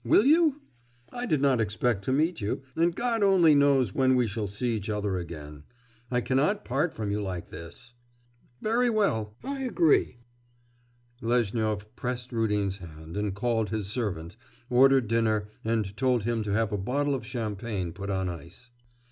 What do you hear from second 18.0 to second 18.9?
in ice.